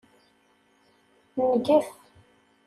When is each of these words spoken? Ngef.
Ngef. 1.51 1.87